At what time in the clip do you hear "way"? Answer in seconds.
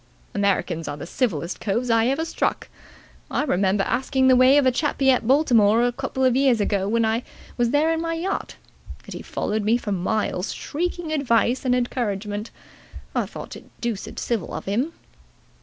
4.35-4.57